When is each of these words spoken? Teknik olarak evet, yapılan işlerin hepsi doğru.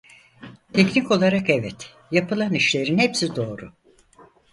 Teknik 0.73 1.11
olarak 1.11 1.49
evet, 1.49 1.93
yapılan 2.11 2.53
işlerin 2.53 2.97
hepsi 2.97 3.35
doğru. 3.35 3.73